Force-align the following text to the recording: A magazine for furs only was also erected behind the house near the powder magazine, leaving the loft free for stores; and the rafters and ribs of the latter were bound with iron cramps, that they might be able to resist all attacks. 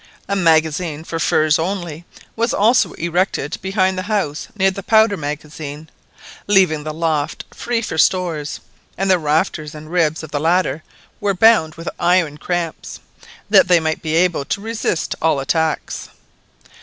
A 0.27 0.35
magazine 0.35 1.03
for 1.03 1.19
furs 1.19 1.59
only 1.59 2.05
was 2.35 2.55
also 2.55 2.93
erected 2.93 3.59
behind 3.61 3.99
the 3.99 4.09
house 4.09 4.47
near 4.55 4.71
the 4.71 4.81
powder 4.81 5.15
magazine, 5.15 5.91
leaving 6.47 6.83
the 6.83 6.91
loft 6.91 7.45
free 7.53 7.83
for 7.83 7.99
stores; 7.99 8.61
and 8.97 9.11
the 9.11 9.19
rafters 9.19 9.75
and 9.75 9.91
ribs 9.91 10.23
of 10.23 10.31
the 10.31 10.39
latter 10.39 10.81
were 11.19 11.35
bound 11.35 11.75
with 11.75 11.87
iron 11.99 12.39
cramps, 12.39 12.99
that 13.47 13.67
they 13.67 13.79
might 13.79 14.01
be 14.01 14.15
able 14.15 14.43
to 14.45 14.59
resist 14.59 15.13
all 15.21 15.39
attacks. 15.39 16.09